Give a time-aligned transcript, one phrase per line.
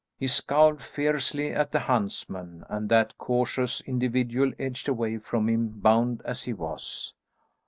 [0.17, 6.23] He scowled fiercely at the huntsman, and that cautious individual edged away from him, bound
[6.25, 7.13] as he was.